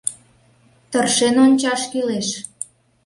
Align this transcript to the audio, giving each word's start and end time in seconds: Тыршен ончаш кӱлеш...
Тыршен 0.91 1.35
ончаш 1.45 1.81
кӱлеш... 1.91 2.27